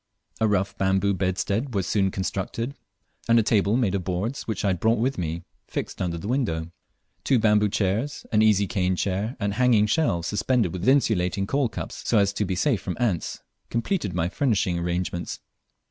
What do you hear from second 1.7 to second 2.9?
was soon constructed,